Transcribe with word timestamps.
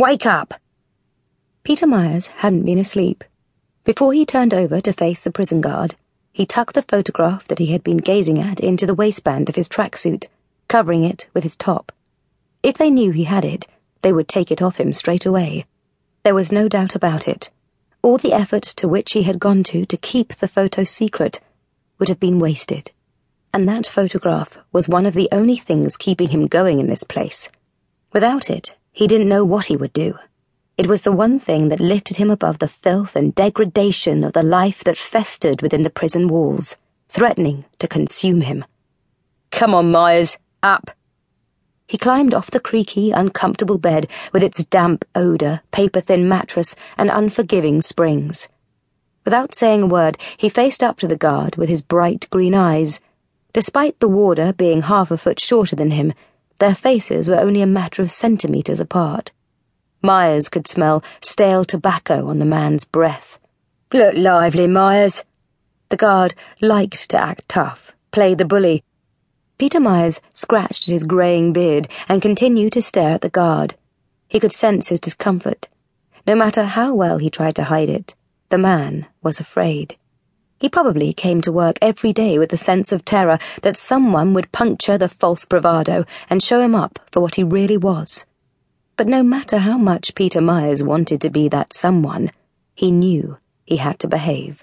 Wake 0.00 0.24
up! 0.24 0.54
Peter 1.62 1.86
Myers 1.86 2.28
hadn't 2.38 2.64
been 2.64 2.78
asleep. 2.78 3.22
Before 3.84 4.14
he 4.14 4.24
turned 4.24 4.54
over 4.54 4.80
to 4.80 4.94
face 4.94 5.24
the 5.24 5.30
prison 5.30 5.60
guard, 5.60 5.94
he 6.32 6.46
tucked 6.46 6.72
the 6.72 6.80
photograph 6.80 7.46
that 7.48 7.58
he 7.58 7.66
had 7.66 7.84
been 7.84 7.98
gazing 7.98 8.38
at 8.38 8.60
into 8.60 8.86
the 8.86 8.94
waistband 8.94 9.50
of 9.50 9.56
his 9.56 9.68
tracksuit, 9.68 10.28
covering 10.68 11.04
it 11.04 11.28
with 11.34 11.44
his 11.44 11.54
top. 11.54 11.92
If 12.62 12.78
they 12.78 12.88
knew 12.88 13.10
he 13.10 13.24
had 13.24 13.44
it, 13.44 13.66
they 14.00 14.10
would 14.10 14.26
take 14.26 14.50
it 14.50 14.62
off 14.62 14.78
him 14.80 14.94
straight 14.94 15.26
away. 15.26 15.66
There 16.22 16.34
was 16.34 16.50
no 16.50 16.66
doubt 16.66 16.94
about 16.94 17.28
it. 17.28 17.50
All 18.00 18.16
the 18.16 18.32
effort 18.32 18.62
to 18.62 18.88
which 18.88 19.12
he 19.12 19.24
had 19.24 19.38
gone 19.38 19.62
to 19.64 19.84
to 19.84 19.96
keep 19.98 20.34
the 20.36 20.48
photo 20.48 20.82
secret 20.82 21.42
would 21.98 22.08
have 22.08 22.18
been 22.18 22.38
wasted. 22.38 22.90
And 23.52 23.68
that 23.68 23.86
photograph 23.86 24.56
was 24.72 24.88
one 24.88 25.04
of 25.04 25.12
the 25.12 25.28
only 25.30 25.56
things 25.56 25.98
keeping 25.98 26.30
him 26.30 26.46
going 26.46 26.78
in 26.78 26.86
this 26.86 27.04
place. 27.04 27.50
Without 28.14 28.48
it, 28.48 28.74
he 28.92 29.06
didn't 29.06 29.28
know 29.28 29.44
what 29.44 29.66
he 29.66 29.76
would 29.76 29.92
do. 29.92 30.18
It 30.76 30.86
was 30.86 31.02
the 31.02 31.12
one 31.12 31.38
thing 31.38 31.68
that 31.68 31.80
lifted 31.80 32.16
him 32.16 32.30
above 32.30 32.58
the 32.58 32.68
filth 32.68 33.14
and 33.14 33.34
degradation 33.34 34.24
of 34.24 34.32
the 34.32 34.42
life 34.42 34.82
that 34.84 34.96
festered 34.96 35.62
within 35.62 35.82
the 35.82 35.90
prison 35.90 36.26
walls, 36.26 36.78
threatening 37.08 37.66
to 37.78 37.86
consume 37.86 38.40
him. 38.40 38.64
Come 39.50 39.74
on, 39.74 39.90
Myers, 39.90 40.38
up. 40.62 40.90
He 41.86 41.98
climbed 41.98 42.32
off 42.32 42.50
the 42.50 42.60
creaky, 42.60 43.10
uncomfortable 43.10 43.76
bed 43.76 44.06
with 44.32 44.42
its 44.42 44.64
damp 44.64 45.04
odour, 45.14 45.60
paper 45.72 46.00
thin 46.00 46.28
mattress, 46.28 46.76
and 46.96 47.10
unforgiving 47.10 47.82
springs. 47.82 48.48
Without 49.24 49.54
saying 49.54 49.82
a 49.82 49.86
word, 49.86 50.16
he 50.36 50.48
faced 50.48 50.82
up 50.82 50.98
to 50.98 51.08
the 51.08 51.16
guard 51.16 51.56
with 51.56 51.68
his 51.68 51.82
bright 51.82 52.26
green 52.30 52.54
eyes. 52.54 53.00
Despite 53.52 53.98
the 53.98 54.08
warder 54.08 54.52
being 54.52 54.82
half 54.82 55.10
a 55.10 55.18
foot 55.18 55.40
shorter 55.40 55.76
than 55.76 55.90
him, 55.90 56.14
their 56.60 56.74
faces 56.74 57.28
were 57.28 57.40
only 57.40 57.60
a 57.62 57.66
matter 57.66 58.00
of 58.00 58.10
centimetres 58.10 58.80
apart. 58.80 59.32
Myers 60.02 60.48
could 60.48 60.66
smell 60.66 61.02
stale 61.20 61.64
tobacco 61.64 62.28
on 62.28 62.38
the 62.38 62.44
man's 62.46 62.84
breath. 62.84 63.38
Look 63.92 64.14
lively, 64.16 64.66
Myers. 64.68 65.24
The 65.88 65.96
guard 65.96 66.34
liked 66.62 67.10
to 67.10 67.20
act 67.20 67.48
tough, 67.48 67.96
play 68.12 68.34
the 68.34 68.44
bully. 68.44 68.84
Peter 69.58 69.80
Myers 69.80 70.20
scratched 70.32 70.88
at 70.88 70.92
his 70.92 71.04
greying 71.04 71.52
beard 71.52 71.88
and 72.08 72.22
continued 72.22 72.72
to 72.74 72.80
stare 72.80 73.10
at 73.10 73.20
the 73.20 73.28
guard. 73.28 73.74
He 74.28 74.40
could 74.40 74.52
sense 74.52 74.88
his 74.88 75.00
discomfort. 75.00 75.68
No 76.26 76.34
matter 76.34 76.64
how 76.64 76.94
well 76.94 77.18
he 77.18 77.28
tried 77.28 77.56
to 77.56 77.64
hide 77.64 77.90
it, 77.90 78.14
the 78.50 78.58
man 78.58 79.06
was 79.22 79.40
afraid. 79.40 79.96
He 80.60 80.68
probably 80.68 81.14
came 81.14 81.40
to 81.40 81.50
work 81.50 81.78
every 81.80 82.12
day 82.12 82.38
with 82.38 82.50
the 82.50 82.58
sense 82.58 82.92
of 82.92 83.02
terror 83.02 83.38
that 83.62 83.78
someone 83.78 84.34
would 84.34 84.52
puncture 84.52 84.98
the 84.98 85.08
false 85.08 85.46
bravado 85.46 86.04
and 86.28 86.42
show 86.42 86.60
him 86.60 86.74
up 86.74 86.98
for 87.10 87.20
what 87.20 87.36
he 87.36 87.42
really 87.42 87.78
was. 87.78 88.26
But 88.98 89.08
no 89.08 89.22
matter 89.22 89.56
how 89.56 89.78
much 89.78 90.14
Peter 90.14 90.42
Myers 90.42 90.82
wanted 90.82 91.22
to 91.22 91.30
be 91.30 91.48
that 91.48 91.72
someone, 91.72 92.30
he 92.74 92.90
knew 92.90 93.38
he 93.64 93.78
had 93.78 93.98
to 94.00 94.06
behave. 94.06 94.62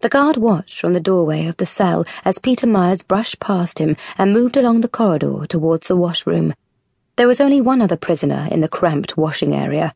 The 0.00 0.10
guard 0.10 0.36
watched 0.36 0.78
from 0.78 0.92
the 0.92 1.00
doorway 1.00 1.46
of 1.46 1.56
the 1.56 1.64
cell 1.64 2.04
as 2.26 2.38
Peter 2.38 2.66
Myers 2.66 3.02
brushed 3.02 3.40
past 3.40 3.78
him 3.78 3.96
and 4.18 4.34
moved 4.34 4.58
along 4.58 4.82
the 4.82 4.88
corridor 4.88 5.46
towards 5.46 5.88
the 5.88 5.96
washroom. 5.96 6.52
There 7.16 7.28
was 7.28 7.40
only 7.40 7.62
one 7.62 7.80
other 7.80 7.96
prisoner 7.96 8.48
in 8.50 8.60
the 8.60 8.68
cramped 8.68 9.16
washing 9.16 9.54
area. 9.54 9.94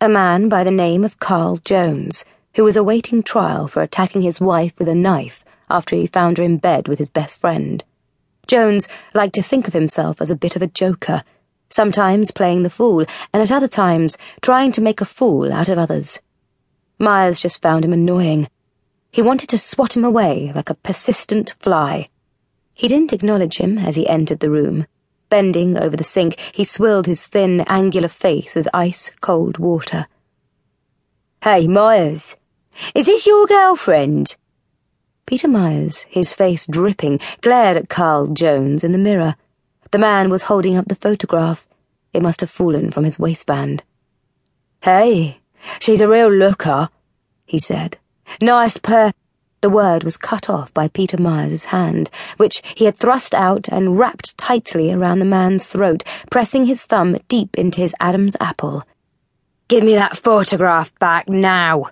A 0.00 0.08
man 0.08 0.48
by 0.48 0.64
the 0.64 0.72
name 0.72 1.04
of 1.04 1.20
Carl 1.20 1.58
Jones, 1.58 2.24
who 2.54 2.64
was 2.64 2.76
awaiting 2.76 3.22
trial 3.22 3.66
for 3.66 3.82
attacking 3.82 4.22
his 4.22 4.40
wife 4.40 4.72
with 4.78 4.88
a 4.88 4.94
knife 4.94 5.44
after 5.68 5.96
he 5.96 6.06
found 6.06 6.38
her 6.38 6.44
in 6.44 6.56
bed 6.58 6.88
with 6.88 6.98
his 6.98 7.10
best 7.10 7.38
friend. 7.40 7.84
Jones 8.46 8.88
liked 9.14 9.34
to 9.34 9.42
think 9.42 9.68
of 9.68 9.74
himself 9.74 10.20
as 10.20 10.30
a 10.30 10.36
bit 10.36 10.56
of 10.56 10.62
a 10.62 10.66
joker 10.66 11.22
sometimes 11.70 12.32
playing 12.32 12.62
the 12.62 12.70
fool, 12.70 13.06
and 13.32 13.42
at 13.42 13.52
other 13.52 13.68
times 13.68 14.18
trying 14.42 14.72
to 14.72 14.82
make 14.82 15.00
a 15.00 15.04
fool 15.04 15.52
out 15.52 15.68
of 15.68 15.78
others. 15.78 16.20
Myers 16.98 17.40
just 17.40 17.62
found 17.62 17.84
him 17.84 17.92
annoying. 17.92 18.48
He 19.12 19.22
wanted 19.22 19.48
to 19.50 19.58
swat 19.58 19.96
him 19.96 20.04
away 20.04 20.52
like 20.54 20.68
a 20.68 20.74
persistent 20.74 21.54
fly. 21.60 22.08
He 22.74 22.88
didn't 22.88 23.12
acknowledge 23.12 23.58
him 23.58 23.78
as 23.78 23.96
he 23.96 24.08
entered 24.08 24.40
the 24.40 24.50
room. 24.50 24.86
Bending 25.28 25.78
over 25.78 25.96
the 25.96 26.04
sink, 26.04 26.38
he 26.52 26.64
swilled 26.64 27.06
his 27.06 27.24
thin, 27.24 27.60
angular 27.62 28.08
face 28.08 28.54
with 28.54 28.68
ice 28.74 29.10
cold 29.20 29.58
water. 29.58 30.06
Hey, 31.42 31.68
Myers, 31.68 32.36
is 32.94 33.06
this 33.06 33.26
your 33.26 33.46
girlfriend? 33.46 34.36
Peter 35.26 35.48
Myers, 35.48 36.02
his 36.02 36.32
face 36.32 36.66
dripping, 36.66 37.20
glared 37.40 37.76
at 37.76 37.88
Carl 37.88 38.26
Jones 38.28 38.82
in 38.82 38.92
the 38.92 38.98
mirror. 38.98 39.36
The 39.92 39.98
man 39.98 40.28
was 40.28 40.42
holding 40.42 40.76
up 40.76 40.88
the 40.88 40.94
photograph. 40.94 41.66
It 42.12 42.22
must 42.22 42.40
have 42.40 42.50
fallen 42.50 42.90
from 42.90 43.04
his 43.04 43.18
waistband. 43.18 43.84
Hey, 44.82 45.40
she's 45.78 46.00
a 46.00 46.08
real 46.08 46.32
looker, 46.32 46.88
he 47.46 47.58
said. 47.58 47.98
Nice 48.40 48.76
per. 48.76 49.12
The 49.60 49.70
word 49.70 50.04
was 50.04 50.16
cut 50.16 50.48
off 50.48 50.72
by 50.72 50.88
Peter 50.88 51.18
Myers's 51.18 51.64
hand, 51.66 52.08
which 52.38 52.62
he 52.74 52.86
had 52.86 52.96
thrust 52.96 53.34
out 53.34 53.68
and 53.68 53.98
wrapped 53.98 54.38
tightly 54.38 54.90
around 54.90 55.18
the 55.18 55.26
man's 55.26 55.66
throat, 55.66 56.02
pressing 56.30 56.64
his 56.64 56.84
thumb 56.86 57.18
deep 57.28 57.58
into 57.58 57.80
his 57.80 57.94
Adam's 58.00 58.36
apple. 58.40 58.84
Give 59.68 59.84
me 59.84 59.94
that 59.94 60.16
photograph 60.16 60.98
back 60.98 61.28
now. 61.28 61.90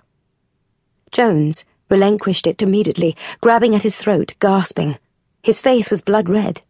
Jones 1.11 1.65
relinquished 1.89 2.47
it 2.47 2.61
immediately, 2.61 3.15
grabbing 3.41 3.75
at 3.75 3.83
his 3.83 3.97
throat, 3.97 4.33
gasping. 4.39 4.97
His 5.43 5.61
face 5.61 5.89
was 5.89 6.01
blood 6.01 6.29
red. 6.29 6.61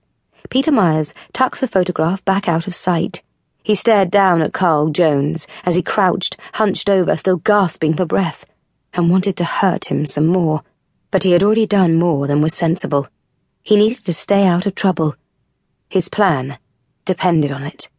Peter 0.49 0.71
Myers 0.71 1.13
tucked 1.33 1.59
the 1.59 1.67
photograph 1.67 2.23
back 2.25 2.47
out 2.47 2.67
of 2.67 2.73
sight. 2.73 3.21
He 3.63 3.75
stared 3.75 4.09
down 4.09 4.41
at 4.41 4.53
Carl 4.53 4.89
Jones 4.89 5.45
as 5.65 5.75
he 5.75 5.81
crouched, 5.81 6.37
hunched 6.53 6.89
over, 6.89 7.15
still 7.17 7.37
gasping 7.37 7.93
for 7.95 8.05
breath, 8.05 8.45
and 8.93 9.11
wanted 9.11 9.35
to 9.37 9.45
hurt 9.45 9.85
him 9.85 10.05
some 10.05 10.27
more. 10.27 10.63
But 11.11 11.23
he 11.23 11.31
had 11.33 11.43
already 11.43 11.67
done 11.67 11.95
more 11.95 12.25
than 12.25 12.41
was 12.41 12.53
sensible. 12.53 13.07
He 13.61 13.75
needed 13.75 14.05
to 14.05 14.13
stay 14.13 14.45
out 14.45 14.65
of 14.65 14.75
trouble. 14.75 15.15
His 15.89 16.09
plan 16.09 16.57
depended 17.05 17.51
on 17.51 17.63
it. 17.63 17.89